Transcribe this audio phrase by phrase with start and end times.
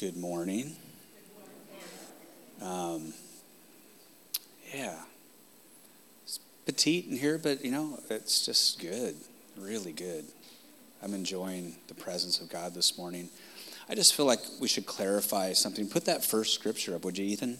[0.00, 0.76] Good morning.
[2.62, 3.12] Um,
[4.72, 4.96] yeah.
[6.24, 9.14] It's petite in here, but you know, it's just good.
[9.58, 10.24] Really good.
[11.02, 13.28] I'm enjoying the presence of God this morning.
[13.90, 15.86] I just feel like we should clarify something.
[15.86, 17.58] Put that first scripture up, would you, Ethan?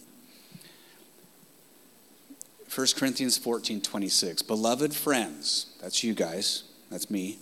[2.73, 4.41] 1 Corinthians 14 26.
[4.41, 7.37] Beloved friends, that's you guys, that's me.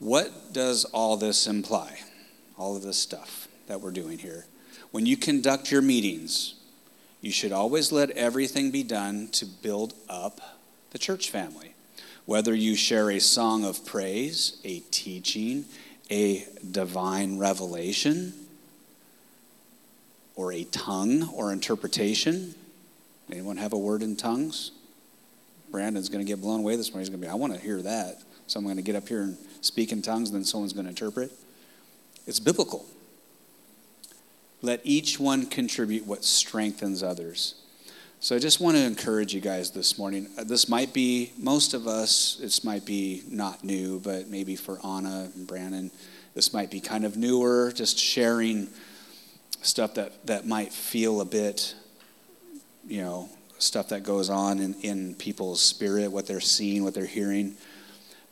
[0.00, 2.00] What does all this imply?
[2.58, 4.46] All of this stuff that we're doing here.
[4.90, 6.54] When you conduct your meetings,
[7.20, 10.40] you should always let everything be done to build up
[10.90, 11.74] the church family.
[12.26, 15.64] Whether you share a song of praise, a teaching,
[16.10, 18.34] a divine revelation,
[20.34, 22.54] or a tongue or interpretation.
[23.30, 24.72] Anyone have a word in tongues?
[25.70, 27.02] Brandon's going to get blown away this morning.
[27.02, 28.22] He's going to be, I want to hear that.
[28.46, 30.86] So I'm going to get up here and speak in tongues, and then someone's going
[30.86, 31.30] to interpret.
[32.26, 32.86] It's biblical.
[34.62, 37.54] Let each one contribute what strengthens others.
[38.22, 40.28] So I just want to encourage you guys this morning.
[40.36, 44.78] Uh, this might be, most of us, this might be not new, but maybe for
[44.84, 45.90] Anna and Brandon,
[46.34, 48.68] this might be kind of newer, just sharing
[49.62, 51.74] stuff that, that might feel a bit,
[52.86, 57.06] you know, stuff that goes on in, in people's spirit, what they're seeing, what they're
[57.06, 57.56] hearing.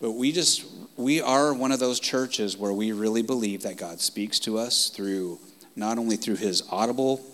[0.02, 0.66] But we just,
[0.98, 4.90] we are one of those churches where we really believe that God speaks to us
[4.90, 5.38] through
[5.78, 7.24] not only through his audible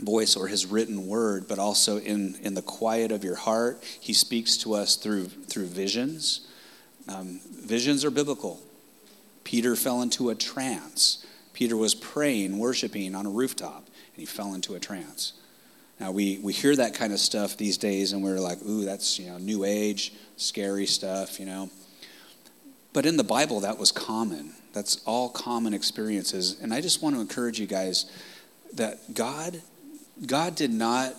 [0.00, 3.82] voice or his written word, but also in, in the quiet of your heart.
[4.00, 6.46] He speaks to us through, through visions.
[7.08, 8.60] Um, visions are biblical.
[9.44, 11.24] Peter fell into a trance.
[11.52, 15.32] Peter was praying, worshiping on a rooftop, and he fell into a trance.
[15.98, 19.18] Now, we, we hear that kind of stuff these days, and we're like, ooh, that's,
[19.18, 21.70] you know, new age, scary stuff, you know.
[22.92, 24.52] But in the Bible, that was common.
[24.72, 26.58] That's all common experiences.
[26.60, 28.10] And I just want to encourage you guys
[28.74, 29.60] that God,
[30.26, 31.14] God did not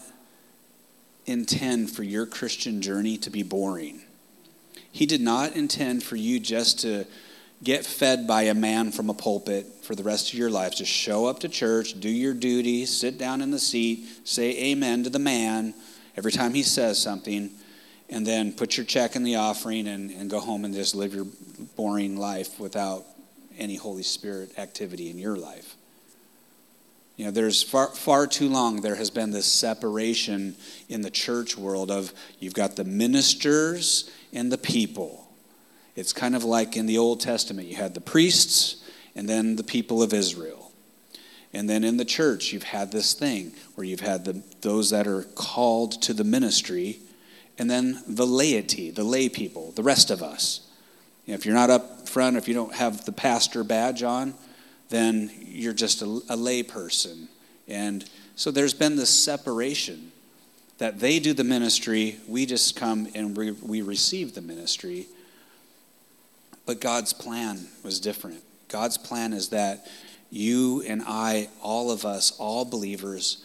[1.26, 4.02] intend for your Christian journey to be boring.
[4.92, 7.06] He did not intend for you just to
[7.64, 10.76] get fed by a man from a pulpit for the rest of your life.
[10.76, 15.04] Just show up to church, do your duty, sit down in the seat, say amen
[15.04, 15.74] to the man
[16.16, 17.52] every time he says something,
[18.10, 21.14] and then put your check in the offering and, and go home and just live
[21.14, 21.28] your
[21.76, 23.06] boring life without
[23.60, 25.76] any Holy Spirit activity in your life.
[27.16, 30.56] You know, there's far, far too long there has been this separation
[30.88, 35.30] in the church world of you've got the ministers and the people.
[35.98, 38.78] It's kind of like in the Old Testament, you had the priests
[39.16, 40.72] and then the people of Israel.
[41.52, 45.08] And then in the church, you've had this thing where you've had the, those that
[45.08, 47.00] are called to the ministry,
[47.58, 50.69] and then the laity, the lay people, the rest of us.
[51.30, 54.34] Know, if you're not up front, if you don't have the pastor badge on,
[54.90, 57.30] then you're just a, a lay person.
[57.68, 58.04] And
[58.36, 60.12] so there's been this separation
[60.80, 65.08] that they do the ministry, we just come and we, we receive the ministry.
[66.66, 68.42] But God's plan was different.
[68.70, 69.88] God's plan is that
[70.32, 73.44] you and I, all of us, all believers,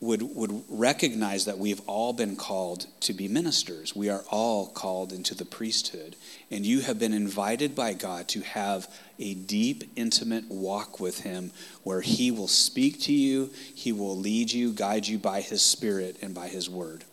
[0.00, 3.96] would, would recognize that we've all been called to be ministers.
[3.96, 6.16] We are all called into the priesthood.
[6.50, 11.50] And you have been invited by God to have a deep, intimate walk with Him
[11.82, 16.16] where He will speak to you, He will lead you, guide you by His Spirit
[16.20, 17.04] and by His Word.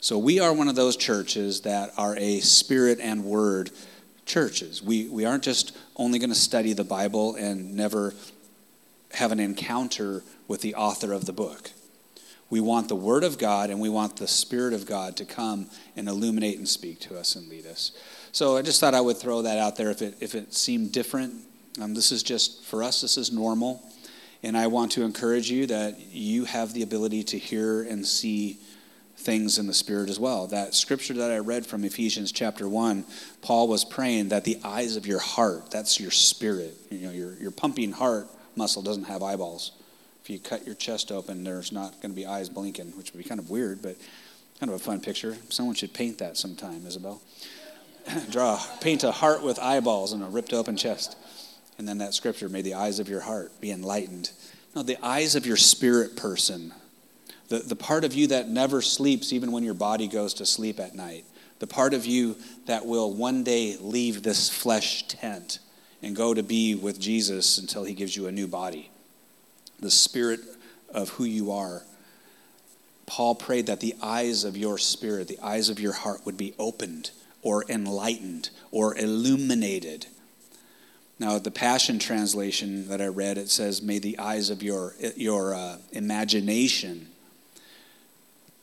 [0.00, 3.70] So we are one of those churches that are a Spirit and Word
[4.26, 4.82] churches.
[4.82, 8.14] We, we aren't just only going to study the Bible and never
[9.12, 11.70] have an encounter with the author of the book.
[12.50, 15.68] We want the Word of God and we want the Spirit of God to come
[15.96, 17.92] and illuminate and speak to us and lead us.
[18.32, 20.92] So I just thought I would throw that out there if it, if it seemed
[20.92, 21.34] different.
[21.80, 23.82] Um, this is just, for us, this is normal.
[24.42, 28.58] And I want to encourage you that you have the ability to hear and see
[29.16, 30.46] things in the Spirit as well.
[30.46, 33.04] That scripture that I read from Ephesians chapter 1,
[33.42, 37.34] Paul was praying that the eyes of your heart, that's your spirit, you know, your,
[37.34, 39.72] your pumping heart muscle doesn't have eyeballs
[40.28, 43.22] if you cut your chest open, there's not going to be eyes blinking, which would
[43.22, 43.96] be kind of weird, but
[44.60, 45.34] kind of a fun picture.
[45.48, 47.22] Someone should paint that sometime, Isabel.
[48.30, 51.16] Draw, paint a heart with eyeballs and a ripped open chest.
[51.78, 54.30] And then that scripture, may the eyes of your heart be enlightened.
[54.76, 56.74] No, the eyes of your spirit person,
[57.48, 60.78] the, the part of you that never sleeps even when your body goes to sleep
[60.78, 61.24] at night,
[61.58, 62.36] the part of you
[62.66, 65.58] that will one day leave this flesh tent
[66.02, 68.90] and go to be with Jesus until he gives you a new body
[69.78, 70.40] the spirit
[70.92, 71.82] of who you are.
[73.06, 76.54] Paul prayed that the eyes of your spirit, the eyes of your heart would be
[76.58, 77.10] opened
[77.42, 80.06] or enlightened or illuminated.
[81.18, 85.54] Now, the Passion Translation that I read, it says, May the eyes of your, your
[85.54, 87.08] uh, imagination.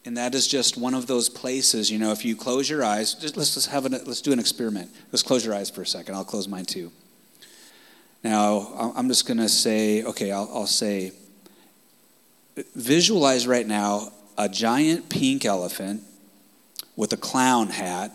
[0.05, 3.15] And that is just one of those places, you know, if you close your eyes,
[3.15, 4.91] just, let's just have an, let's do an experiment.
[5.11, 6.13] Let's close your eyes for a second.
[6.13, 6.91] I'll close mine too.
[8.25, 11.11] Now, I'm just going to say, okay, I'll, I'll say,
[12.73, 16.01] visualize right now a giant pink elephant
[16.95, 18.11] with a clown hat,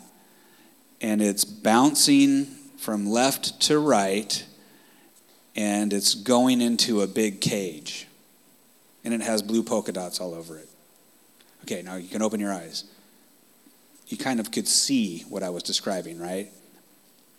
[1.00, 2.46] and it's bouncing
[2.76, 4.44] from left to right,
[5.54, 8.08] and it's going into a big cage.
[9.04, 10.68] And it has blue polka dots all over it.
[11.62, 12.82] Okay, now you can open your eyes.
[14.08, 16.50] You kind of could see what I was describing, right?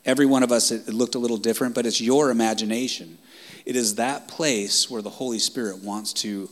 [0.06, 3.18] Every one of us, it looked a little different, but it's your imagination.
[3.66, 6.50] It is that place where the Holy Spirit wants to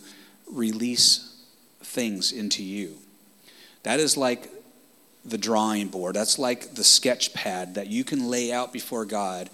[0.51, 1.35] release
[1.81, 2.95] things into you.
[3.83, 4.49] That is like
[5.25, 6.15] the drawing board.
[6.15, 9.49] That's like the sketch pad that you can lay out before God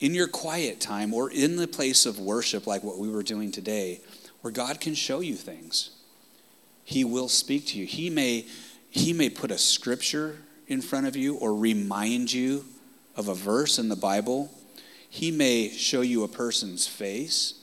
[0.00, 3.52] in your quiet time or in the place of worship, like what we were doing
[3.52, 4.00] today,
[4.40, 5.90] where God can show you things.
[6.84, 7.86] He will speak to you.
[7.86, 8.46] He may,
[8.90, 12.64] he may put a scripture in front of you or remind you
[13.18, 14.50] of a verse in the Bible.
[15.10, 17.54] He may show you a person's face.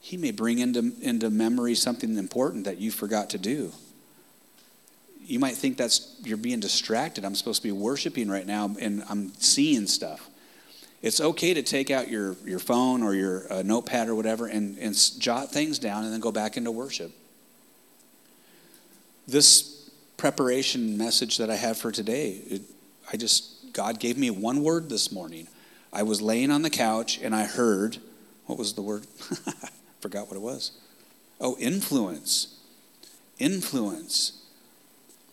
[0.00, 3.72] He may bring into, into memory something important that you forgot to do
[5.30, 7.24] you might think that's you're being distracted.
[7.24, 10.28] I'm supposed to be worshiping right now and I'm seeing stuff.
[11.02, 14.76] It's okay to take out your, your phone or your uh, notepad or whatever and,
[14.78, 17.12] and jot things down and then go back into worship.
[19.28, 22.62] This preparation message that I have for today, it,
[23.12, 25.48] I just, God gave me one word this morning.
[25.92, 27.98] I was laying on the couch and I heard,
[28.46, 29.06] what was the word?
[30.00, 30.72] Forgot what it was.
[31.40, 32.58] Oh, influence.
[33.38, 34.40] Influence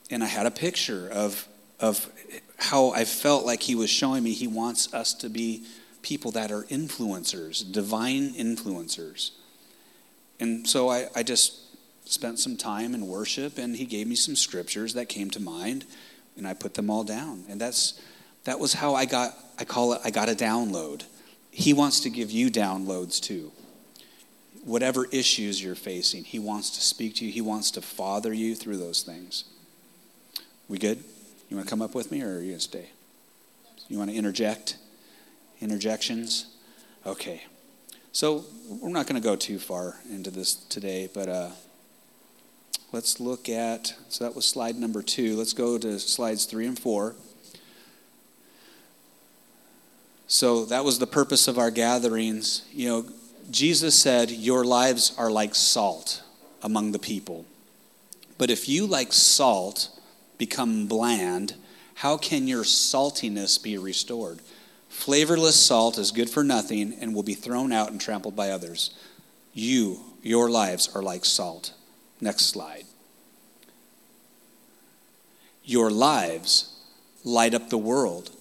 [0.09, 1.47] and I had a picture of,
[1.79, 2.09] of
[2.57, 5.65] how I felt like he was showing me he wants us to be
[6.01, 9.31] people that are influencers, divine influencers.
[10.39, 11.55] And so I, I just
[12.07, 15.85] spent some time in worship, and he gave me some scriptures that came to mind,
[16.37, 17.43] and I put them all down.
[17.49, 17.99] And that's
[18.47, 21.03] that was how I got, I call it, I got a download.
[21.51, 23.51] He wants to give you downloads too.
[24.63, 28.55] Whatever issues you're facing, he wants to speak to you, he wants to father you
[28.55, 29.43] through those things.
[30.69, 31.03] We good?
[31.49, 32.89] You want to come up with me or are you going to stay?
[33.89, 34.77] You want to interject?
[35.59, 36.47] Interjections?
[37.05, 37.43] Okay.
[38.13, 41.49] So we're not going to go too far into this today, but uh,
[42.93, 45.35] let's look at, so that was slide number two.
[45.35, 47.17] Let's go to slides three and four.
[50.27, 52.65] So that was the purpose of our gatherings.
[52.71, 53.05] You know,
[53.49, 56.21] Jesus said, Your lives are like salt
[56.61, 57.45] among the people.
[58.37, 59.89] But if you, like salt,
[60.37, 61.55] become bland,
[61.95, 64.39] how can your saltiness be restored?
[64.89, 68.91] Flavorless salt is good for nothing and will be thrown out and trampled by others.
[69.53, 71.73] You, your lives are like salt.
[72.19, 72.83] Next slide.
[75.63, 76.79] Your lives
[77.23, 78.31] light up the world.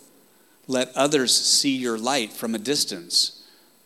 [0.69, 3.43] Let others see your light from a distance.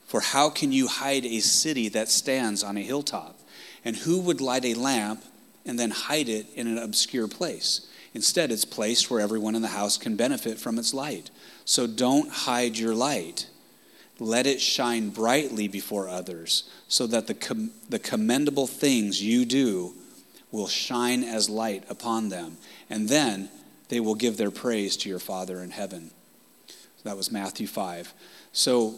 [0.07, 3.39] For how can you hide a city that stands on a hilltop?
[3.85, 5.25] And who would light a lamp
[5.65, 7.87] and then hide it in an obscure place?
[8.13, 11.31] Instead, it's placed where everyone in the house can benefit from its light.
[11.65, 13.47] So don't hide your light.
[14.19, 19.95] Let it shine brightly before others, so that the, com- the commendable things you do
[20.51, 22.57] will shine as light upon them.
[22.91, 23.49] And then
[23.89, 26.11] they will give their praise to your Father in heaven.
[27.05, 28.13] That was Matthew 5.
[28.53, 28.95] So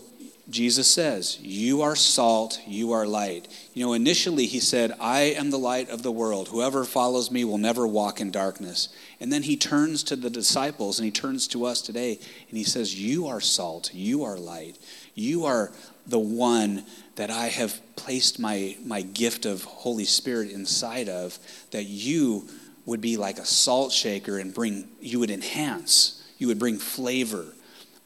[0.50, 3.47] Jesus says, You are salt, you are light.
[3.75, 6.49] You know, initially he said, I am the light of the world.
[6.49, 8.88] Whoever follows me will never walk in darkness.
[9.21, 12.18] And then he turns to the disciples and he turns to us today
[12.49, 14.78] and he says, You are salt, you are light.
[15.14, 15.71] You are
[16.06, 21.38] the one that I have placed my, my gift of Holy Spirit inside of,
[21.71, 22.49] that you
[22.85, 27.47] would be like a salt shaker and bring, you would enhance, you would bring flavor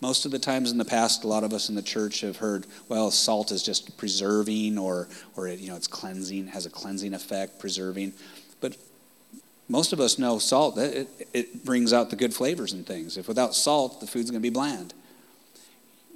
[0.00, 2.36] most of the times in the past, a lot of us in the church have
[2.36, 6.70] heard, well, salt is just preserving or, or it, you know, it's cleansing, has a
[6.70, 8.12] cleansing effect, preserving.
[8.60, 8.76] But
[9.68, 13.16] most of us know salt, it, it brings out the good flavors and things.
[13.16, 14.92] If without salt, the food's going to be bland.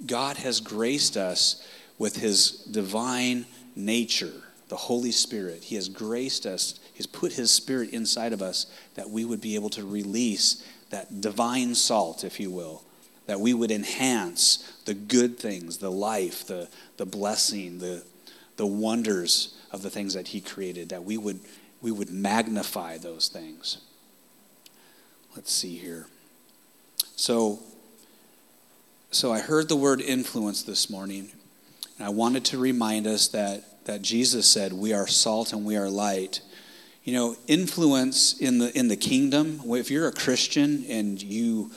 [0.05, 3.45] God has graced us with his divine
[3.75, 5.63] nature, the Holy Spirit.
[5.63, 9.55] He has graced us, He's put His Spirit inside of us that we would be
[9.55, 12.83] able to release that divine salt, if you will
[13.27, 18.03] that we would enhance the good things, the life, the, the blessing, the,
[18.57, 21.39] the wonders of the things that He created, that we would,
[21.81, 23.77] we would magnify those things.
[25.35, 26.07] Let's see here.
[27.15, 27.59] So,
[29.11, 31.31] So I heard the word influence this morning,
[31.97, 35.77] and I wanted to remind us that, that Jesus said, We are salt and we
[35.77, 36.41] are light.
[37.03, 41.71] You know, influence in the, in the kingdom, if you're a Christian and you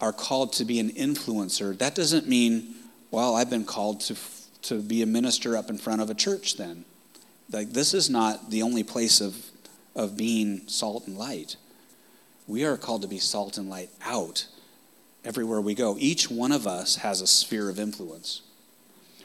[0.00, 2.74] are called to be an influencer, that doesn't mean,
[3.10, 4.16] well, I've been called to,
[4.62, 6.84] to be a minister up in front of a church then.
[7.50, 9.36] Like, this is not the only place of,
[9.94, 11.56] of being salt and light.
[12.46, 14.46] We are called to be salt and light out
[15.24, 15.96] everywhere we go.
[15.98, 18.42] Each one of us has a sphere of influence.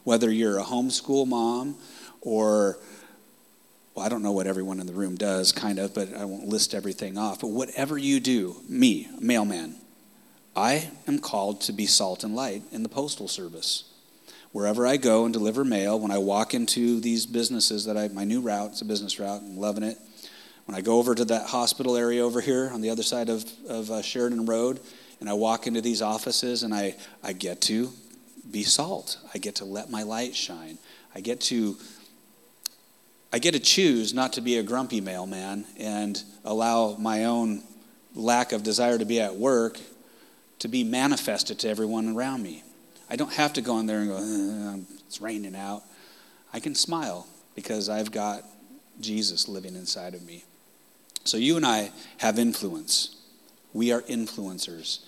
[0.03, 1.77] Whether you're a homeschool mom
[2.22, 2.77] or,
[3.94, 6.48] well, I don't know what everyone in the room does, kind of, but I won't
[6.48, 7.42] list everything off.
[7.42, 9.75] But whatever you do, me, mailman,
[10.55, 13.86] I am called to be salt and light in the postal service.
[14.51, 18.24] Wherever I go and deliver mail, when I walk into these businesses that I, my
[18.24, 19.98] new route, it's a business route, I'm loving it.
[20.65, 23.45] When I go over to that hospital area over here on the other side of,
[23.67, 24.79] of uh, Sheridan Road,
[25.19, 27.91] and I walk into these offices and I, I get to
[28.51, 29.17] be salt.
[29.33, 30.77] I get to let my light shine.
[31.15, 31.77] I get to
[33.31, 37.63] I get to choose not to be a grumpy mailman and allow my own
[38.13, 39.79] lack of desire to be at work
[40.63, 42.63] to be manifested to everyone around me.
[43.10, 45.84] I don't have to go in there and go, uh, it's raining out.
[46.53, 48.46] I can smile because I've got
[49.01, 50.46] Jesus living inside of me.
[51.25, 53.17] So you and I have influence.
[53.74, 55.00] We are influencers.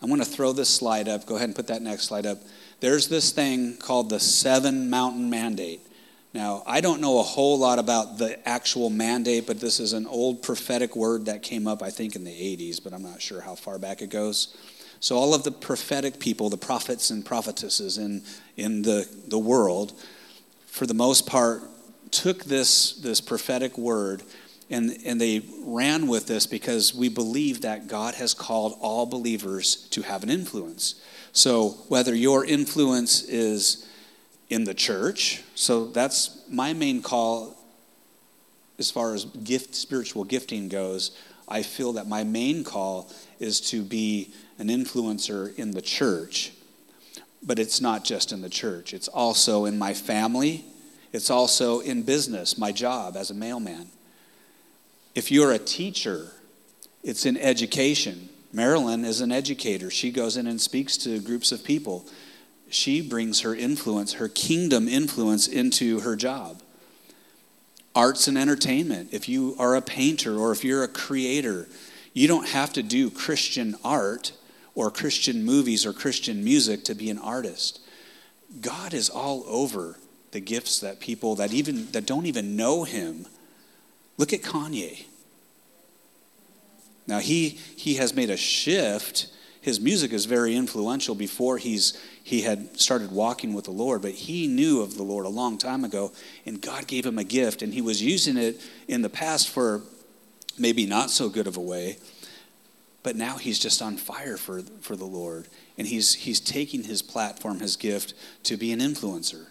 [0.00, 1.26] I want to throw this slide up.
[1.26, 2.38] Go ahead and put that next slide up.
[2.78, 5.80] There's this thing called the Seven Mountain Mandate.
[6.32, 10.06] Now, I don't know a whole lot about the actual mandate, but this is an
[10.06, 13.40] old prophetic word that came up, I think, in the 80s, but I'm not sure
[13.40, 14.56] how far back it goes.
[15.04, 18.22] So all of the prophetic people, the prophets and prophetesses in,
[18.56, 19.92] in the, the world,
[20.66, 21.60] for the most part,
[22.10, 24.22] took this, this prophetic word
[24.70, 29.86] and, and they ran with this because we believe that God has called all believers
[29.90, 30.94] to have an influence.
[31.34, 33.86] So whether your influence is
[34.48, 37.54] in the church, so that's my main call
[38.78, 41.14] as far as gift spiritual gifting goes.
[41.46, 46.52] I feel that my main call is to be an influencer in the church.
[47.42, 50.64] But it's not just in the church, it's also in my family,
[51.12, 53.88] it's also in business, my job as a mailman.
[55.14, 56.32] If you're a teacher,
[57.02, 58.28] it's in education.
[58.52, 59.90] Marilyn is an educator.
[59.90, 62.06] She goes in and speaks to groups of people.
[62.70, 66.62] She brings her influence, her kingdom influence, into her job.
[67.94, 69.10] Arts and entertainment.
[69.12, 71.68] If you are a painter or if you're a creator,
[72.14, 74.32] you don't have to do Christian art
[74.74, 77.80] or Christian movies or Christian music to be an artist.
[78.60, 79.98] God is all over
[80.30, 83.26] the gifts that people that even that don't even know him.
[84.16, 85.04] Look at Kanye.
[87.06, 89.28] Now he he has made a shift.
[89.60, 94.12] His music is very influential before he's he had started walking with the Lord, but
[94.12, 96.12] he knew of the Lord a long time ago,
[96.46, 99.82] and God gave him a gift, and he was using it in the past for
[100.58, 101.98] maybe not so good of a way.
[103.02, 105.48] But now he's just on fire for, for the Lord.
[105.76, 109.46] And he's, he's taking his platform, his gift, to be an influencer.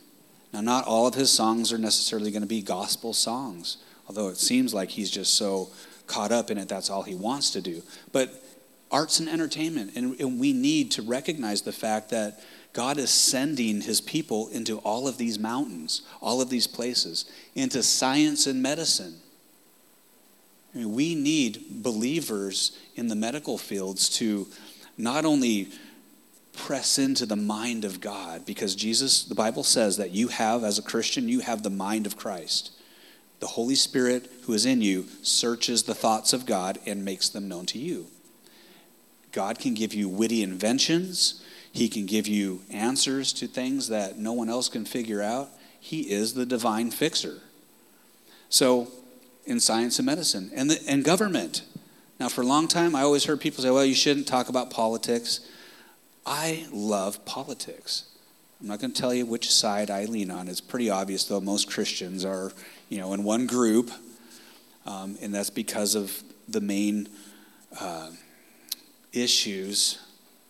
[0.51, 4.37] Now, not all of his songs are necessarily going to be gospel songs, although it
[4.37, 5.69] seems like he's just so
[6.07, 7.81] caught up in it, that's all he wants to do.
[8.11, 8.43] But
[8.91, 12.39] arts and entertainment, and, and we need to recognize the fact that
[12.73, 17.81] God is sending his people into all of these mountains, all of these places, into
[17.83, 19.15] science and medicine.
[20.73, 24.47] I mean, we need believers in the medical fields to
[24.97, 25.69] not only
[26.55, 30.77] press into the mind of God, because Jesus, the Bible says that you have, as
[30.77, 32.71] a Christian, you have the mind of Christ.
[33.39, 37.47] The Holy Spirit who is in you searches the thoughts of God and makes them
[37.47, 38.07] known to you.
[39.31, 41.43] God can give you witty inventions.
[41.71, 45.49] He can give you answers to things that no one else can figure out.
[45.79, 47.41] He is the divine fixer.
[48.49, 48.89] So
[49.45, 51.63] in science and medicine and, the, and government.
[52.19, 54.69] Now, for a long time, I always heard people say, well, you shouldn't talk about
[54.69, 55.41] politics.
[56.25, 58.05] I love politics.
[58.61, 60.47] I'm not going to tell you which side I lean on.
[60.47, 62.53] It's pretty obvious, though, most Christians are,
[62.87, 63.91] you know, in one group,
[64.85, 67.09] um, and that's because of the main
[67.79, 68.11] uh,
[69.11, 69.99] issues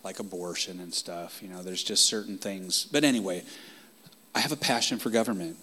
[0.04, 1.42] like abortion and stuff.
[1.42, 2.86] You know, there's just certain things.
[2.92, 3.42] But anyway,
[4.34, 5.56] I have a passion for government.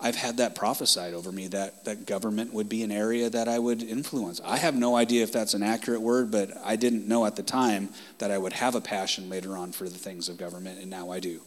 [0.00, 3.58] I've had that prophesied over me that, that government would be an area that I
[3.58, 4.40] would influence.
[4.44, 7.42] I have no idea if that's an accurate word, but I didn't know at the
[7.42, 7.88] time
[8.18, 11.10] that I would have a passion later on for the things of government, and now
[11.10, 11.40] I do.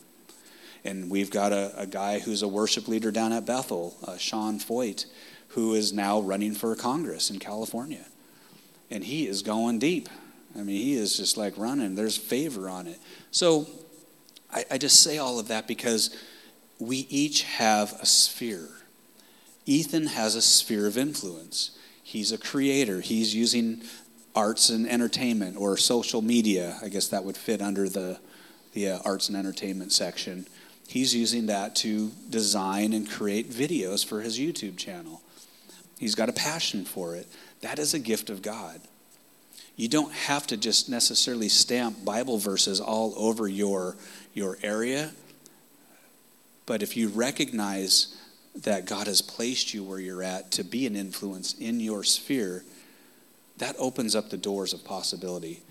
[0.84, 4.60] And we've got a, a guy who's a worship leader down at Bethel, uh, Sean
[4.60, 5.06] Feucht,
[5.50, 8.06] who is now running for Congress in California.
[8.90, 10.10] And he is going deep.
[10.56, 11.96] I mean, he is just like running.
[11.96, 13.00] There's favor on it.
[13.32, 13.68] So
[14.52, 16.16] I, I just say all of that because
[16.82, 18.68] we each have a sphere.
[19.68, 21.78] Ethan has a sphere of influence.
[22.02, 23.02] He's a creator.
[23.02, 23.84] He's using
[24.36, 26.80] arts and entertainment or social media.
[26.82, 28.20] I guess that would fit under the,
[28.74, 30.48] the uh, arts and entertainment section.
[30.88, 35.22] He's using that to design and create videos for his YouTube channel.
[36.00, 37.28] He's got a passion for it.
[37.62, 38.82] That is a gift of God.
[39.76, 43.96] You don't have to just necessarily stamp Bible verses all over your,
[44.34, 45.12] your area,
[46.72, 48.16] but if you recognize
[48.56, 52.64] that God has placed you where you're at to be an influence in your sphere,
[53.58, 55.64] that opens up the doors of possibility.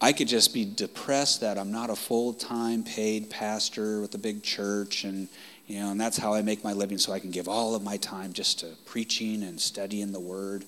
[0.00, 4.42] I could just be depressed that I'm not a full-time paid pastor with a big
[4.42, 5.28] church and
[5.66, 7.82] you know and that's how I make my living so I can give all of
[7.82, 10.64] my time just to preaching and studying the word.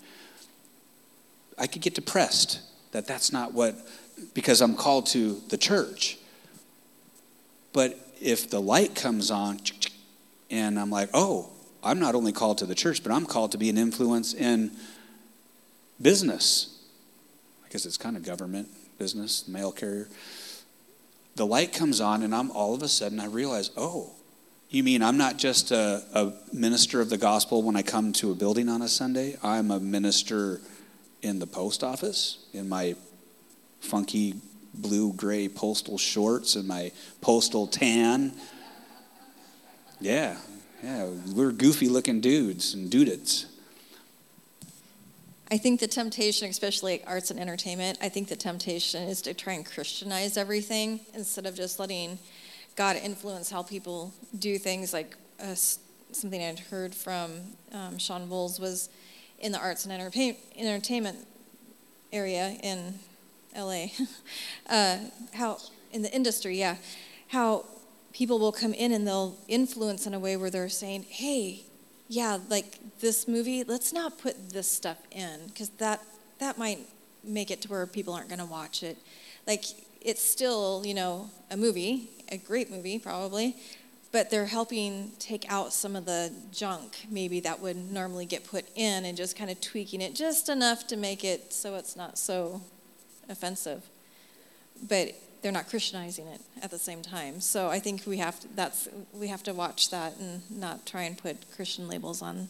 [1.57, 2.61] I could get depressed
[2.93, 3.75] that that's not what
[4.35, 6.19] because I'm called to the church.
[7.77, 9.61] But if the light comes on
[10.51, 11.51] and I'm like, "Oh,
[11.85, 14.73] I'm not only called to the church, but I'm called to be an influence in
[16.01, 16.75] business."
[17.67, 20.09] I guess it's kind of government business, mail carrier.
[21.35, 24.13] The light comes on, and I'm all of a sudden I realize, oh,
[24.71, 28.33] you mean I'm not just a, a minister of the gospel when I come to
[28.33, 29.37] a building on a Sunday?
[29.43, 30.63] I'm a minister
[31.21, 32.97] in the post office in my
[33.81, 34.37] funky
[34.77, 38.33] blue gray postal shorts and my postal tan.
[40.01, 40.37] Yeah,
[40.83, 43.47] yeah, we're goofy looking dudes and dudettes.
[45.51, 49.53] I think the temptation, especially arts and entertainment, I think the temptation is to try
[49.53, 52.19] and Christianize everything instead of just letting
[52.75, 54.93] God influence how people do things.
[54.93, 57.41] Like uh, something I'd heard from
[57.73, 58.91] um, Shawn Bolz was
[59.39, 61.19] in the arts and entertainment
[62.13, 62.99] area in
[63.57, 63.87] LA,
[64.69, 64.99] uh,
[65.35, 65.59] how
[65.93, 66.77] in the industry, yeah,
[67.29, 67.65] how
[68.13, 71.63] people will come in and they'll influence in a way where they're saying, hey,
[72.09, 76.01] yeah, like this movie, let's not put this stuff in because that
[76.39, 76.79] that might
[77.25, 78.97] make it to where people aren't going to watch it.
[79.47, 79.65] Like
[80.01, 83.57] it's still, you know, a movie, a great movie probably,
[84.13, 88.65] but they're helping take out some of the junk maybe that would normally get put
[88.77, 92.17] in and just kind of tweaking it just enough to make it so it's not
[92.17, 92.63] so
[93.29, 93.83] offensive.
[94.89, 97.41] But they're not Christianizing it at the same time.
[97.41, 101.03] So I think we have to, that's we have to watch that and not try
[101.03, 102.49] and put Christian labels on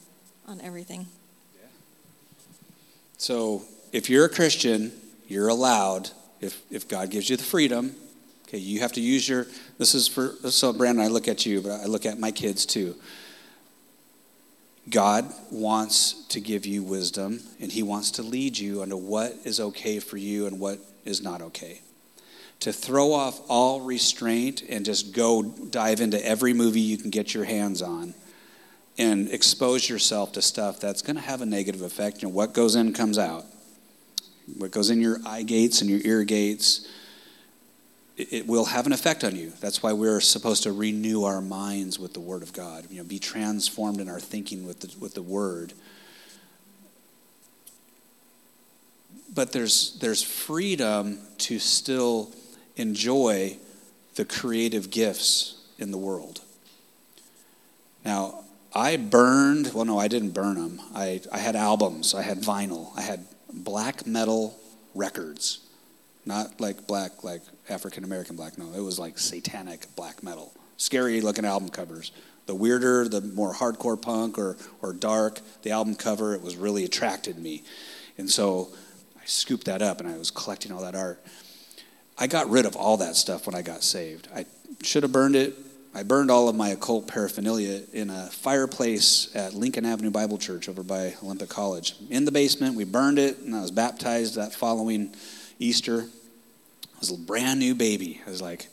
[0.49, 1.07] on everything.
[3.19, 3.63] So
[3.93, 4.93] if you're a Christian,
[5.29, 6.11] you're allowed
[6.41, 7.95] if if God gives you the freedom.
[8.49, 9.47] Okay, you have to use your.
[9.79, 11.05] This is for so Brandon.
[11.05, 12.95] I look at you, but I look at my kids too.
[14.89, 19.59] God wants to give you wisdom, and He wants to lead you into what is
[19.59, 21.81] okay for you and what is not okay
[22.61, 27.35] to throw off all restraint and just go dive into every movie you can get
[27.35, 28.15] your hands on
[28.99, 32.23] and expose yourself to stuff that's going to have a negative effect.
[32.23, 33.45] You know, what goes in comes out.
[34.57, 36.89] What goes in your eye gates and your ear gates,
[38.17, 39.53] it will have an effect on you.
[39.61, 42.87] That's why we're supposed to renew our minds with the Word of God.
[42.91, 45.75] You know, be transformed in our thinking with the, with the Word.
[49.35, 52.33] But there's there's freedom to still
[52.77, 53.59] enjoy
[54.15, 56.41] the creative gifts in the world.
[58.05, 60.81] Now, I burned, well, no, I didn't burn them.
[60.95, 64.59] I, I had albums, I had vinyl, I had black metal
[64.95, 65.66] records.
[66.27, 70.53] Not like black, like African American black, no, it was like satanic black metal.
[70.77, 72.11] Scary looking album covers.
[72.47, 76.85] The weirder, the more hardcore punk or, or dark the album cover, it was really
[76.85, 77.63] attracted me.
[78.19, 78.69] And so
[79.17, 81.25] I scooped that up and I was collecting all that art.
[82.19, 84.29] I got rid of all that stuff when I got saved.
[84.35, 84.47] I
[84.83, 85.55] should have burned it.
[85.95, 90.69] I burned all of my occult paraphernalia in a fireplace at Lincoln Avenue Bible Church
[90.69, 91.95] over by Olympic College.
[92.11, 95.15] In the basement, we burned it, and I was baptized that following
[95.59, 96.07] Easter.
[96.85, 98.21] I was a brand new baby.
[98.27, 98.69] I was like,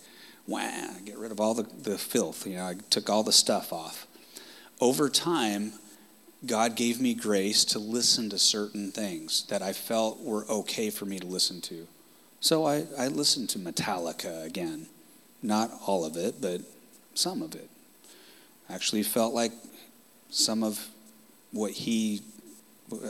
[0.48, 2.46] wow, get rid of all the, the filth.
[2.48, 4.08] You know, I took all the stuff off.
[4.80, 5.74] Over time,
[6.46, 11.06] God gave me grace to listen to certain things that I felt were okay for
[11.06, 11.88] me to listen to.
[12.42, 14.88] So I, I listened to Metallica again.
[15.42, 16.62] Not all of it, but
[17.14, 17.70] some of it.
[18.70, 19.52] Actually felt like
[20.30, 20.90] some of
[21.52, 22.22] what he,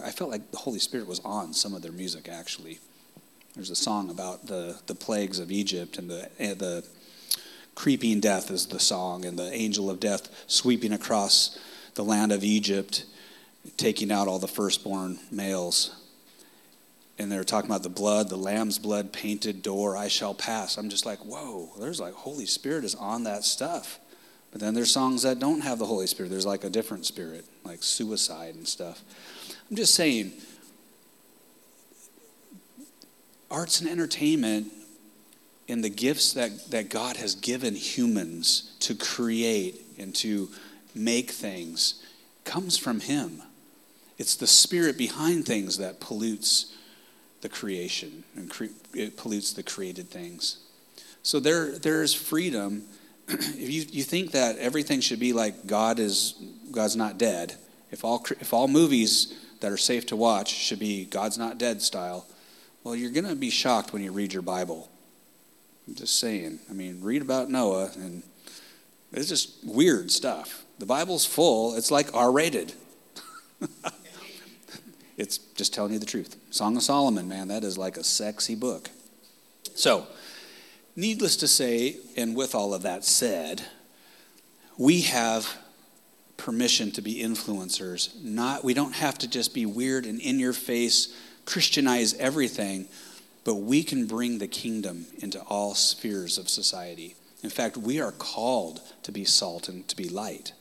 [0.03, 2.79] I felt like the Holy Spirit was on some of their music, actually.
[3.56, 6.86] There's a song about the, the plagues of Egypt and the, and the
[7.76, 11.58] creeping death is the song, and the angel of death sweeping across
[11.96, 13.06] the land of Egypt,
[13.78, 16.04] taking out all the firstborn males
[17.20, 20.78] and they're talking about the blood, the lamb's blood painted door, I shall pass.
[20.78, 24.00] I'm just like, whoa, there's like Holy Spirit is on that stuff.
[24.52, 26.30] But then there's songs that don't have the Holy Spirit.
[26.30, 29.02] There's like a different spirit, like suicide and stuff.
[29.70, 30.34] I'm just saying,
[33.54, 34.72] arts and entertainment
[35.70, 40.50] and the gifts that, that God has given humans to create and to
[40.94, 42.04] make things
[42.44, 43.42] comes from Him.
[44.18, 46.76] It's the spirit behind things that pollutes
[47.42, 50.58] the creation and cre- it pollutes the created things.
[51.22, 52.84] So there, there is freedom
[53.28, 56.36] if you, you think that everything should be like God is
[56.72, 57.56] God's not dead,
[57.92, 61.82] if all if all movies that are safe to watch should be God's not dead
[61.82, 62.26] style,
[62.84, 64.89] well, you're going to be shocked when you read your Bible.
[65.88, 66.60] I'm just saying.
[66.69, 68.24] I mean, read about Noah, and
[69.12, 70.65] it's just weird stuff.
[70.80, 71.76] The Bible's full.
[71.76, 72.74] It's like R-rated.
[75.17, 76.36] it's just telling you the truth.
[76.52, 78.89] Song of Solomon, man, that is like a sexy book.
[79.76, 80.08] So.
[80.96, 83.63] Needless to say, and with all of that said,
[84.78, 85.58] we have
[86.38, 88.22] permission to be influencers.
[88.24, 92.88] Not we don't have to just be weird and in your face, Christianize everything,
[93.43, 97.15] but we can bring the kingdom into all spheres of society.
[97.43, 100.53] In fact, we are called to be salt and to be light.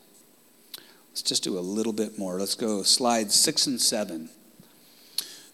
[1.10, 2.38] Let's just do a little bit more.
[2.38, 4.30] Let's go slides 6 and 7.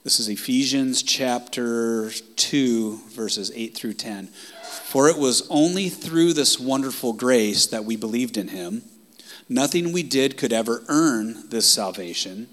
[0.05, 4.29] This is Ephesians chapter 2 verses 8 through 10.
[4.85, 8.83] For it was only through this wonderful grace that we believed in him.
[9.49, 12.49] Nothing we did could ever earn this salvation,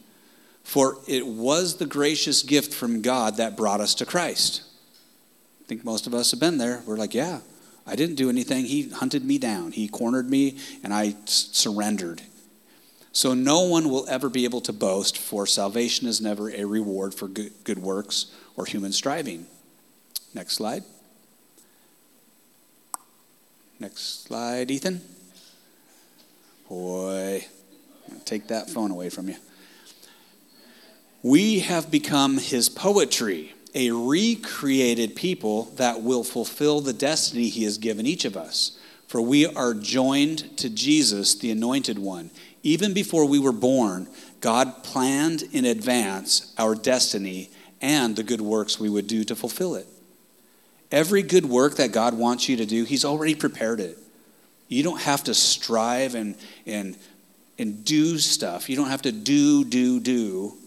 [0.65, 4.63] for it was the gracious gift from God that brought us to Christ.
[5.61, 6.81] I think most of us have been there.
[6.87, 7.41] We're like, yeah,
[7.85, 8.65] I didn't do anything.
[8.65, 12.23] He hunted me down, He cornered me, and I surrendered.
[13.11, 17.13] So no one will ever be able to boast, for salvation is never a reward
[17.13, 18.25] for good, works
[18.57, 19.45] or human striving.
[20.33, 20.83] Next slide.
[23.79, 24.99] Next slide, Ethan.
[26.67, 27.45] Boy,
[28.25, 29.35] take that phone away from you.
[31.25, 37.79] We have become his poetry, a recreated people that will fulfill the destiny he has
[37.79, 38.77] given each of us.
[39.07, 42.29] For we are joined to Jesus, the anointed one.
[42.61, 44.07] Even before we were born,
[44.39, 47.49] God planned in advance our destiny
[47.81, 49.87] and the good works we would do to fulfill it.
[50.91, 53.97] Every good work that God wants you to do, He's already prepared it.
[54.67, 56.35] You don't have to strive and,
[56.67, 56.95] and,
[57.57, 58.69] and do stuff.
[58.69, 60.59] You don't have to do, do, do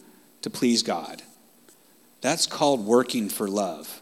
[0.43, 1.23] to please God.
[2.21, 4.01] That's called working for love,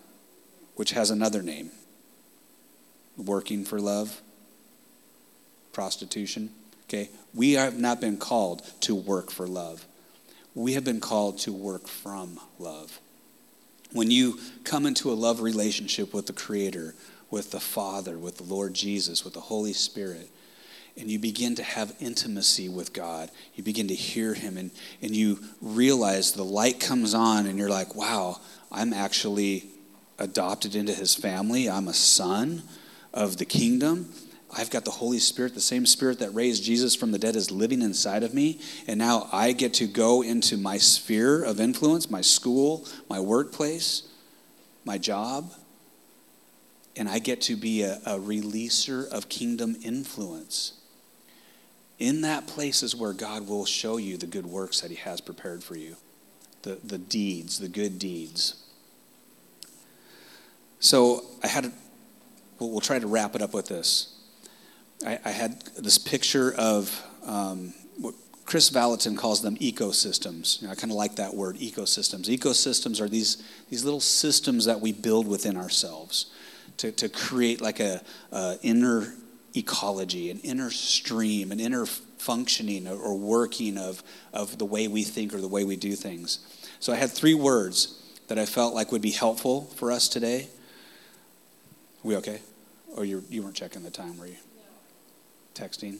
[0.74, 1.70] which has another name
[3.16, 4.20] working for love,
[5.72, 6.50] prostitution.
[6.84, 7.10] Okay?
[7.34, 9.86] We have not been called to work for love,
[10.54, 12.98] we have been called to work from love.
[13.92, 16.94] When you come into a love relationship with the Creator,
[17.30, 20.30] with the Father, with the Lord Jesus, with the Holy Spirit,
[20.98, 24.70] and you begin to have intimacy with God, you begin to hear Him, and,
[25.02, 28.40] and you realize the light comes on, and you're like, wow,
[28.72, 29.64] I'm actually
[30.18, 31.68] adopted into His family.
[31.68, 32.62] I'm a son
[33.12, 34.10] of the kingdom.
[34.56, 37.50] I've got the Holy Spirit, the same Spirit that raised Jesus from the dead is
[37.50, 38.60] living inside of me.
[38.86, 44.08] And now I get to go into my sphere of influence, my school, my workplace,
[44.84, 45.52] my job.
[46.96, 50.80] And I get to be a, a releaser of kingdom influence.
[51.98, 55.20] In that place is where God will show you the good works that He has
[55.20, 55.96] prepared for you,
[56.62, 58.62] the, the deeds, the good deeds.
[60.78, 61.72] So I had, a,
[62.58, 64.14] we'll, try to wrap it up with this.
[65.06, 70.60] I, I had this picture of um, what Kris Vallotton calls them ecosystems.
[70.60, 72.28] You know, I kind of like that word, ecosystems.
[72.28, 76.26] Ecosystems are these, these little systems that we build within ourselves
[76.76, 79.14] to, to create like a, a inner
[79.56, 85.02] ecology, an inner stream, an inner functioning or, or working of, of the way we
[85.02, 86.38] think or the way we do things.
[86.80, 90.48] So I had three words that I felt like would be helpful for us today.
[92.04, 92.40] Are we okay?
[92.96, 94.36] Or you, you weren't checking the time, were you?
[95.56, 95.98] texting?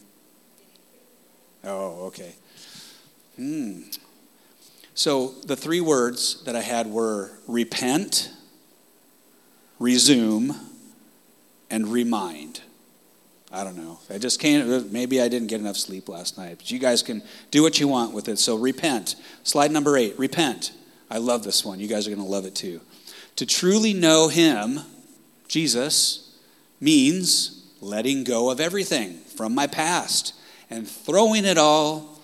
[1.64, 2.34] Oh, okay.
[3.36, 3.82] Hmm.
[4.94, 8.30] So the three words that I had were repent,
[9.78, 10.54] resume,
[11.70, 12.60] and remind.
[13.56, 13.98] I don't know.
[14.10, 17.22] I just can't, maybe I didn't get enough sleep last night, but you guys can
[17.50, 18.38] do what you want with it.
[18.38, 19.16] So repent.
[19.44, 20.72] Slide number eight, repent.
[21.10, 21.80] I love this one.
[21.80, 22.82] You guys are going to love it too.
[23.36, 24.80] To truly know Him,
[25.48, 26.36] Jesus,
[26.80, 30.34] means letting go of everything from my past
[30.68, 32.20] and throwing it all,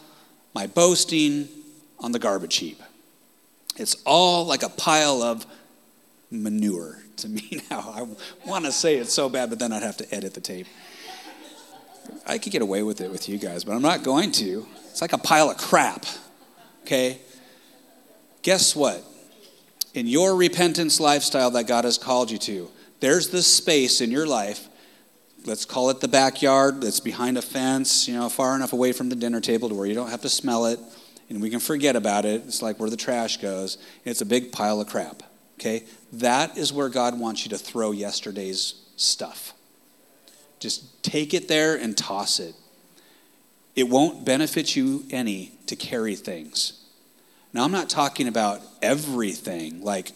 [0.54, 1.48] my boasting,
[1.98, 2.82] on the garbage heap.
[3.76, 5.46] It's all like a pile of
[6.30, 7.80] manure to me now.
[7.94, 10.66] I want to say it so bad, but then I'd have to edit the tape.
[12.26, 14.66] I could get away with it with you guys, but I'm not going to.
[14.90, 16.06] It's like a pile of crap,
[16.82, 17.18] okay?
[18.42, 19.02] Guess what?
[19.94, 24.26] In your repentance lifestyle that God has called you to, there's this space in your
[24.26, 24.68] life
[25.46, 29.08] let's call it the backyard that's behind a fence, you know, far enough away from
[29.08, 30.78] the dinner table to where you don't have to smell it
[31.28, 32.42] and we can forget about it.
[32.46, 33.78] It's like where the trash goes.
[34.04, 35.22] It's a big pile of crap.
[35.58, 35.84] Okay?
[36.12, 39.54] That is where God wants you to throw yesterday's stuff.
[40.62, 42.54] Just take it there and toss it.
[43.74, 46.84] It won't benefit you any to carry things.
[47.52, 50.12] Now, I'm not talking about everything, like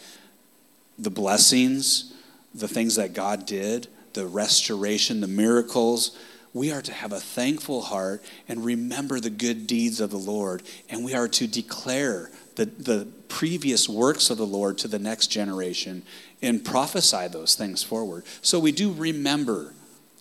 [0.98, 2.14] the blessings,
[2.54, 6.16] the things that God did, the restoration, the miracles.
[6.54, 10.62] We are to have a thankful heart and remember the good deeds of the Lord.
[10.88, 15.26] And we are to declare the, the previous works of the Lord to the next
[15.26, 16.02] generation
[16.40, 18.24] and prophesy those things forward.
[18.42, 19.74] So we do remember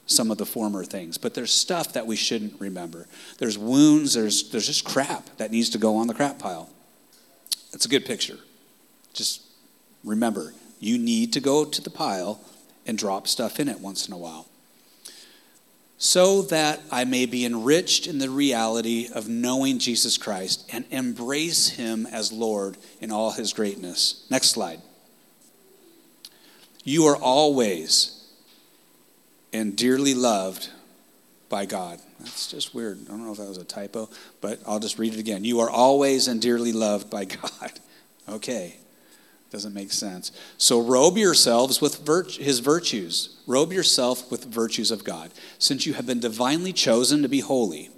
[0.08, 3.08] some of the former things, but there's stuff that we shouldn't remember.
[3.40, 6.70] There's wounds, there's, there's just crap that needs to go on the crap pile.
[7.72, 8.38] That's a good picture.
[9.14, 9.42] Just
[10.04, 12.40] remember, you need to go to the pile
[12.86, 14.48] and drop stuff in it once in a while.
[15.98, 21.70] So that I may be enriched in the reality of knowing Jesus Christ and embrace
[21.70, 24.28] him as Lord in all his greatness.
[24.30, 24.82] Next slide.
[26.84, 28.15] You are always
[29.56, 30.70] and dearly loved
[31.48, 32.00] by God.
[32.20, 33.00] That's just weird.
[33.06, 34.10] I don't know if that was a typo,
[34.42, 35.46] but I'll just read it again.
[35.46, 37.72] You are always and dearly loved by God.
[38.28, 38.78] Okay.
[39.52, 40.32] Doesn't make sense.
[40.58, 43.38] So robe yourselves with virt- his virtues.
[43.46, 47.92] Robe yourself with virtues of God, since you have been divinely chosen to be holy.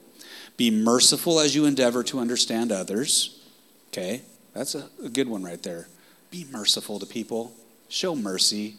[0.57, 3.39] Be merciful as you endeavor to understand others.
[3.87, 4.21] Okay,
[4.53, 5.87] that's a, a good one right there.
[6.29, 7.53] Be merciful to people.
[7.87, 8.75] Show mercy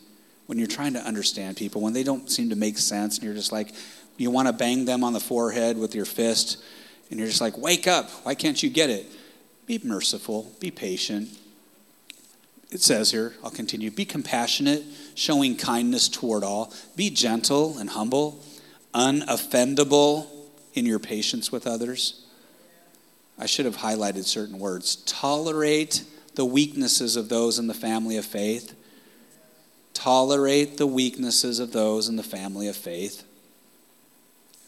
[0.49, 3.35] when you're trying to understand people, when they don't seem to make sense, and you're
[3.35, 3.73] just like,
[4.17, 6.63] you want to bang them on the forehead with your fist,
[7.11, 8.11] and you're just like, wake up.
[8.25, 9.07] Why can't you get it?
[9.67, 11.29] Be merciful, be patient,
[12.71, 14.85] it says here, I'll continue be compassionate,
[15.15, 18.45] showing kindness toward all, be gentle and humble,
[18.95, 20.27] unoffendable
[20.75, 22.27] in your patience with others.
[23.39, 24.97] I should have highlighted certain words.
[24.97, 28.75] Tolerate the weaknesses of those in the family of faith.
[29.99, 33.25] Tolerate the weaknesses of those in the family of faith.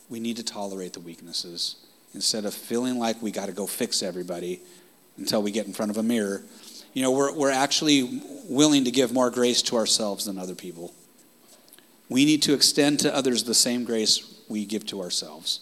[0.08, 1.76] We need to tolerate the weaknesses
[2.14, 4.60] instead of feeling like we got to go fix everybody
[5.16, 6.42] until we get in front of a mirror
[6.92, 10.92] you know, we're, we're actually willing to give more grace to ourselves than other people.
[12.08, 15.60] We need to extend to others the same grace we give to ourselves.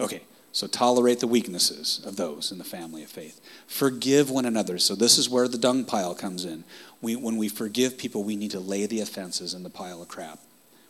[0.00, 0.22] Okay,
[0.52, 3.40] so tolerate the weaknesses of those in the family of faith.
[3.66, 4.78] Forgive one another.
[4.78, 6.64] So this is where the dung pile comes in.
[7.00, 10.08] We, when we forgive people, we need to lay the offenses in the pile of
[10.08, 10.38] crap.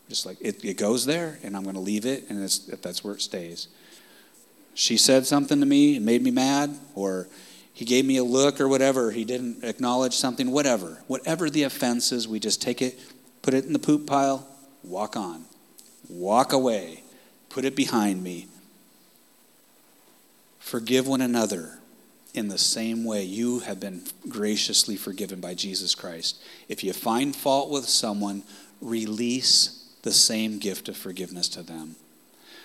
[0.08, 3.14] Just like it, it goes there, and I'm going to leave it, and that's where
[3.14, 3.68] it stays
[4.74, 7.28] she said something to me and made me mad, or
[7.72, 11.02] he gave me a look or whatever, he didn't acknowledge something, whatever.
[11.06, 12.98] Whatever the offense is, we just take it,
[13.42, 14.46] put it in the poop pile,
[14.82, 15.44] walk on,
[16.08, 17.02] walk away,
[17.48, 18.46] put it behind me.
[20.72, 21.80] Forgive one another
[22.32, 26.42] in the same way you have been graciously forgiven by Jesus Christ.
[26.66, 28.42] If you find fault with someone,
[28.80, 31.96] release the same gift of forgiveness to them.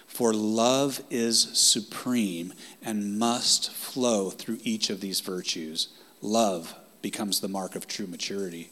[0.06, 5.90] For love is supreme and must flow through each of these virtues.
[6.22, 8.70] Love becomes the mark of true maturity.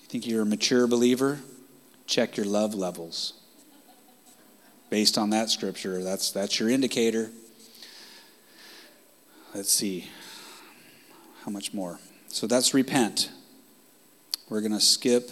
[0.00, 1.40] You think you're a mature believer?
[2.06, 3.34] Check your love levels.
[4.88, 7.30] Based on that scripture, that's, that's your indicator.
[9.54, 10.08] Let's see.
[11.44, 11.98] How much more?
[12.28, 13.30] So that's repent.
[14.48, 15.30] We're going to skip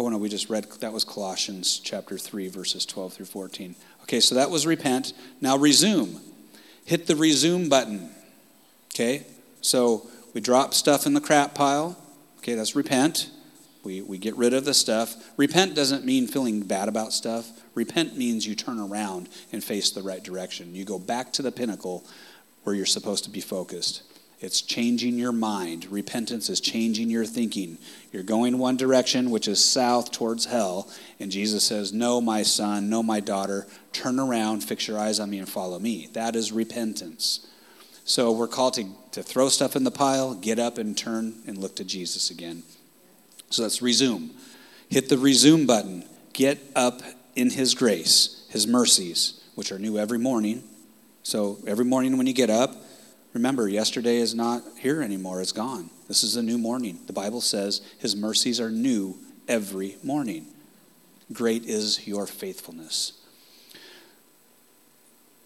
[0.00, 3.74] Oh, no, we just read, that was Colossians chapter 3, verses 12 through 14.
[4.04, 5.12] Okay, so that was repent.
[5.42, 6.20] Now resume.
[6.86, 8.08] Hit the resume button.
[8.94, 9.26] Okay,
[9.60, 11.98] so we drop stuff in the crap pile.
[12.38, 13.30] Okay, that's repent.
[13.84, 15.16] We, we get rid of the stuff.
[15.36, 17.50] Repent doesn't mean feeling bad about stuff.
[17.74, 20.74] Repent means you turn around and face the right direction.
[20.74, 22.06] You go back to the pinnacle
[22.64, 24.02] where you're supposed to be focused.
[24.40, 25.86] It's changing your mind.
[25.90, 27.76] Repentance is changing your thinking.
[28.10, 30.88] You're going one direction, which is south towards hell.
[31.18, 35.28] And Jesus says, No, my son, no, my daughter, turn around, fix your eyes on
[35.28, 36.08] me, and follow me.
[36.14, 37.46] That is repentance.
[38.04, 41.58] So we're called to, to throw stuff in the pile, get up and turn and
[41.58, 42.62] look to Jesus again.
[43.50, 44.30] So let's resume.
[44.88, 46.04] Hit the resume button.
[46.32, 47.02] Get up
[47.36, 50.64] in his grace, his mercies, which are new every morning.
[51.22, 52.76] So every morning when you get up,
[53.32, 55.90] Remember, yesterday is not here anymore, it's gone.
[56.08, 56.98] This is a new morning.
[57.06, 60.46] The Bible says his mercies are new every morning.
[61.32, 63.12] Great is your faithfulness.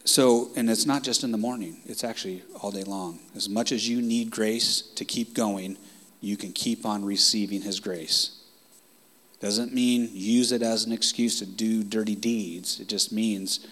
[0.07, 3.19] So, and it's not just in the morning, it's actually all day long.
[3.35, 5.77] As much as you need grace to keep going,
[6.21, 8.41] you can keep on receiving his grace.
[9.41, 12.81] Doesn't mean use it as an excuse to do dirty deeds.
[12.81, 13.67] It just means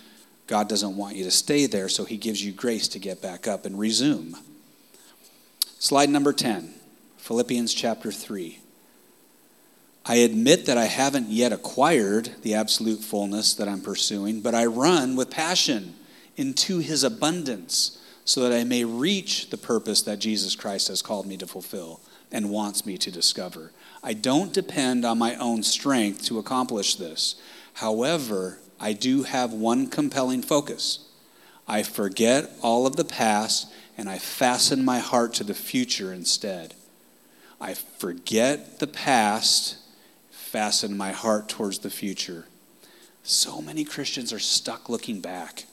[0.46, 3.46] God doesn't want you to stay there, so He gives you grace to get back
[3.46, 4.36] up and resume.
[5.78, 6.74] Slide number 10,
[7.18, 8.58] Philippians chapter 3.
[10.04, 14.66] I admit that I haven't yet acquired the absolute fullness that I'm pursuing, but I
[14.66, 15.94] run with passion
[16.36, 21.26] into His abundance so that I may reach the purpose that Jesus Christ has called
[21.26, 22.00] me to fulfill
[22.30, 23.72] and wants me to discover.
[24.02, 27.36] I don't depend on my own strength to accomplish this.
[27.74, 31.08] However, I do have one compelling focus.
[31.68, 36.74] I forget all of the past and I fasten my heart to the future instead.
[37.60, 39.76] I forget the past,
[40.32, 42.46] fasten my heart towards the future.
[43.22, 45.66] So many Christians are stuck looking back.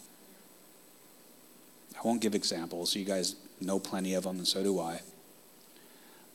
[1.97, 2.95] I won't give examples.
[2.95, 5.01] You guys know plenty of them, and so do I.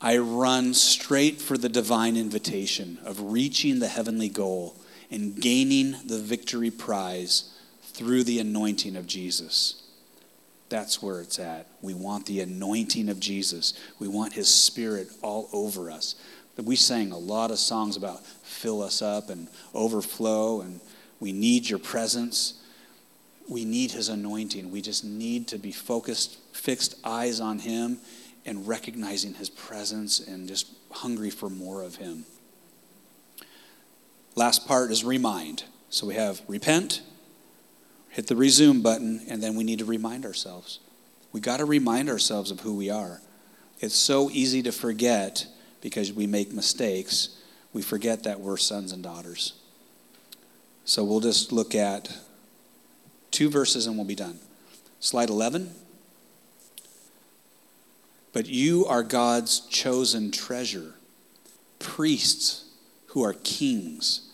[0.01, 4.75] I run straight for the divine invitation of reaching the heavenly goal
[5.15, 7.57] and gaining the victory prize
[7.93, 9.85] through the anointing of Jesus.
[10.69, 11.69] That's where it's at.
[11.83, 13.75] We want the anointing of Jesus.
[14.01, 16.17] We want his spirit all over us.
[16.61, 20.81] We sang a lot of songs about fill us up and overflow, and
[21.21, 22.61] we need your presence.
[23.49, 24.73] We need his anointing.
[24.73, 27.99] We just need to be focused, fixed eyes on him
[28.45, 32.25] and recognizing his presence and just hungry for more of him.
[34.35, 35.65] Last part is remind.
[35.91, 37.03] So we have repent,
[38.09, 40.81] hit the resume button, and then we need to remind ourselves.
[41.33, 43.21] We got to remind ourselves of who we are.
[43.81, 45.47] It's so easy to forget
[45.81, 47.41] because we make mistakes.
[47.73, 49.55] We forget that we're sons and daughters.
[50.85, 52.17] So we'll just look at
[53.31, 54.39] two verses and we'll be done.
[55.01, 55.71] Slide 11.
[58.33, 60.95] But you are God's chosen treasure,
[61.79, 62.64] priests
[63.15, 64.29] who are kings,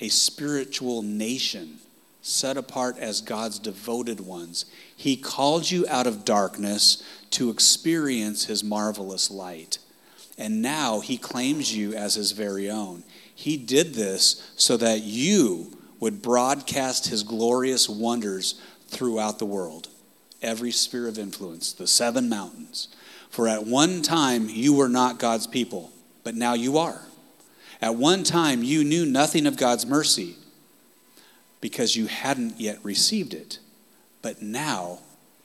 [0.00, 1.76] a spiritual nation
[2.22, 4.64] set apart as God's devoted ones.
[4.96, 9.76] He called you out of darkness to experience his marvelous light.
[10.38, 13.04] And now he claims you as his very own.
[13.34, 19.88] He did this so that you would broadcast his glorious wonders throughout the world,
[20.40, 22.88] every sphere of influence, the seven mountains.
[23.28, 25.92] For at one time you were not God's people,
[26.24, 27.02] but now you are.
[27.82, 30.36] At one time you knew nothing of God's mercy
[31.60, 33.58] because you hadn't yet received it,
[34.22, 35.00] but now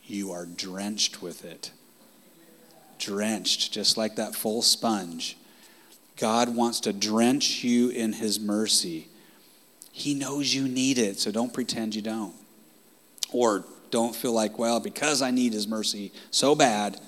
[0.05, 1.71] you are drenched with it.
[2.99, 5.35] Drenched, just like that full sponge.
[6.15, 9.07] God wants to drench you in His mercy.
[9.91, 12.35] He knows you need it, so don't pretend you don't.
[13.31, 16.99] Or don't feel like, well, because I need His mercy so bad,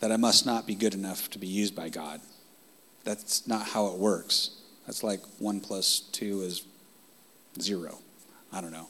[0.00, 2.20] that I must not be good enough to be used by God.
[3.04, 4.57] That's not how it works.
[4.88, 6.64] That's like one plus two is
[7.60, 7.98] zero.
[8.50, 8.88] I don't know.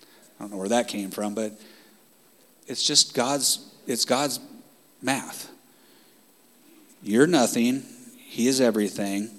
[0.00, 1.52] I don't know where that came from, but
[2.66, 4.40] it's just God's it's God's
[5.00, 5.48] math.
[7.04, 7.84] You're nothing,
[8.16, 9.30] he is everything.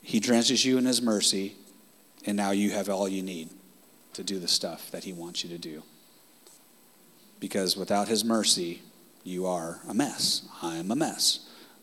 [0.00, 1.56] He drenches you in his mercy,
[2.24, 3.50] and now you have all you need
[4.14, 5.82] to do the stuff that he wants you to do.
[7.38, 8.80] Because without his mercy,
[9.24, 10.48] you are a mess.
[10.62, 11.40] I am a mess.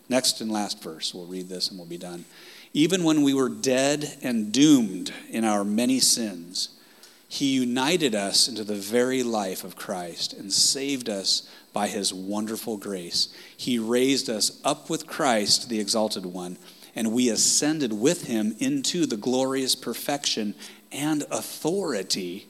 [0.09, 1.13] Next and last verse.
[1.13, 2.25] We'll read this and we'll be done.
[2.73, 6.69] Even when we were dead and doomed in our many sins,
[7.27, 12.77] he united us into the very life of Christ and saved us by his wonderful
[12.77, 13.29] grace.
[13.55, 16.57] He raised us up with Christ, the exalted one,
[16.95, 20.55] and we ascended with him into the glorious perfection
[20.91, 22.47] and authority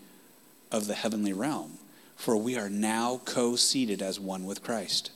[0.72, 1.80] of the heavenly realm
[2.20, 5.10] for we are now co seated as one with Christ.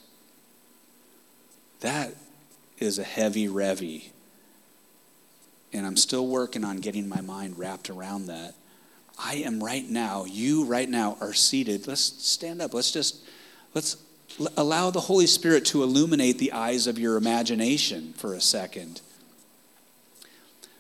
[1.82, 2.16] That
[2.80, 4.13] is a heavy revy.
[5.74, 8.54] And I'm still working on getting my mind wrapped around that.
[9.18, 11.88] I am right now, you right now are seated.
[11.88, 12.74] Let's stand up.
[12.74, 13.18] Let's just,
[13.74, 13.98] let's
[14.58, 19.02] allow the Holy Spirit to illuminate the eyes of your imagination for a second.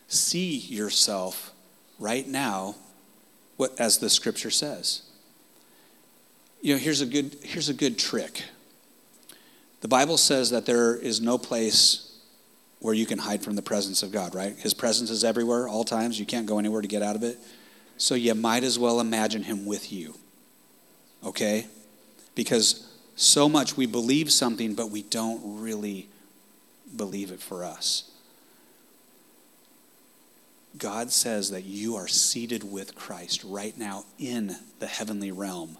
[0.08, 1.52] See yourself
[2.00, 2.76] right now,
[3.58, 5.04] what, as the scripture says
[6.64, 8.42] you know, here's a good, here's a good trick.
[9.82, 12.13] The Bible says that there is no place
[12.84, 14.58] where you can hide from the presence of God, right?
[14.58, 16.20] His presence is everywhere, all times.
[16.20, 17.40] You can't go anywhere to get out of it.
[17.96, 20.16] So you might as well imagine him with you,
[21.24, 21.68] okay?
[22.36, 26.10] Because so much we believe something, but we don't really
[26.94, 28.12] believe it for us.
[30.78, 35.78] God says that you are seated with Christ right now in the heavenly realm.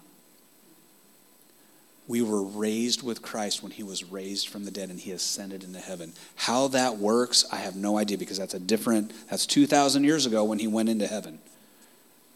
[2.06, 5.64] We were raised with Christ when he was raised from the dead and he ascended
[5.64, 6.12] into heaven.
[6.36, 10.44] How that works, I have no idea because that's a different, that's 2,000 years ago
[10.44, 11.38] when he went into heaven.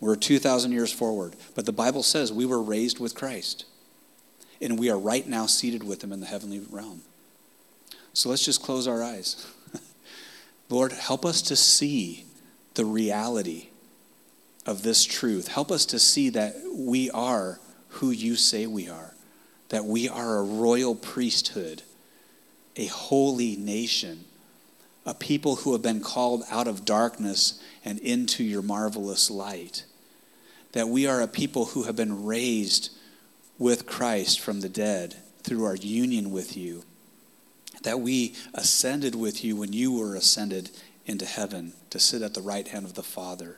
[0.01, 1.37] We're 2,000 years forward.
[1.55, 3.67] But the Bible says we were raised with Christ
[4.61, 7.03] and we are right now seated with him in the heavenly realm.
[8.13, 9.47] So let's just close our eyes.
[10.69, 12.25] Lord, help us to see
[12.75, 13.69] the reality
[14.67, 15.49] of this truth.
[15.49, 19.15] Help us to see that we are who you say we are,
[19.69, 21.83] that we are a royal priesthood,
[22.77, 24.25] a holy nation,
[25.05, 29.85] a people who have been called out of darkness and into your marvelous light,
[30.73, 32.91] that we are a people who have been raised
[33.59, 36.85] with Christ from the dead through our union with you,
[37.83, 40.71] that we ascended with you when you were ascended
[41.07, 43.57] into heaven to sit at the right hand of the Father.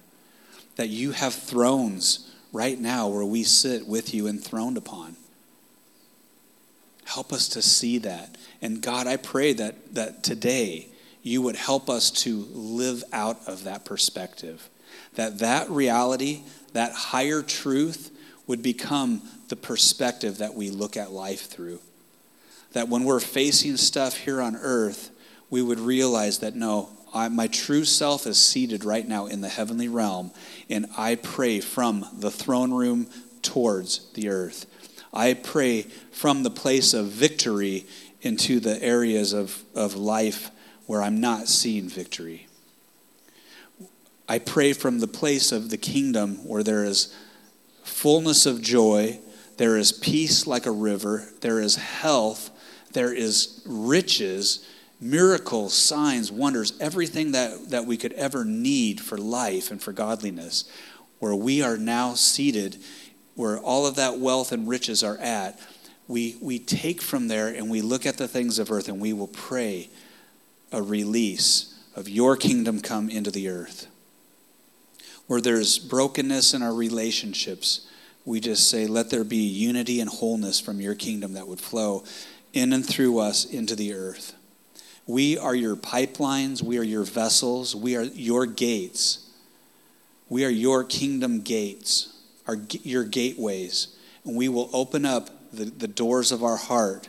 [0.76, 5.16] That you have thrones right now where we sit with you enthroned upon.
[7.10, 8.36] Help us to see that.
[8.62, 10.86] And God, I pray that, that today
[11.24, 14.68] you would help us to live out of that perspective.
[15.16, 16.42] That that reality,
[16.72, 21.80] that higher truth would become the perspective that we look at life through.
[22.74, 25.10] That when we're facing stuff here on earth,
[25.50, 29.48] we would realize that no, I, my true self is seated right now in the
[29.48, 30.30] heavenly realm,
[30.68, 33.08] and I pray from the throne room
[33.42, 34.66] towards the earth.
[35.12, 35.82] I pray
[36.12, 37.86] from the place of victory
[38.22, 40.50] into the areas of, of life
[40.86, 42.46] where I'm not seeing victory.
[44.28, 47.14] I pray from the place of the kingdom where there is
[47.82, 49.18] fullness of joy,
[49.56, 52.50] there is peace like a river, there is health,
[52.92, 54.66] there is riches
[55.00, 60.64] miracles, signs, wonders, everything that, that we could ever need for life and for godliness,
[61.18, 62.76] where we are now seated,
[63.40, 65.58] where all of that wealth and riches are at,
[66.08, 69.14] we, we take from there and we look at the things of earth and we
[69.14, 69.88] will pray
[70.72, 73.86] a release of your kingdom come into the earth.
[75.26, 77.88] Where there's brokenness in our relationships,
[78.26, 82.04] we just say, let there be unity and wholeness from your kingdom that would flow
[82.52, 84.34] in and through us into the earth.
[85.06, 86.62] We are your pipelines.
[86.62, 87.74] We are your vessels.
[87.74, 89.30] We are your gates.
[90.28, 93.96] We are your kingdom gates, our, your gateways.
[94.24, 97.08] And we will open up the, the doors of our heart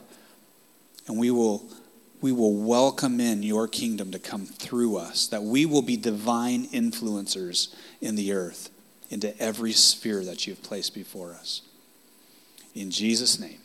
[1.07, 1.67] and we will,
[2.21, 6.67] we will welcome in your kingdom to come through us, that we will be divine
[6.67, 8.69] influencers in the earth
[9.09, 11.61] into every sphere that you've placed before us.
[12.73, 13.59] In Jesus' name.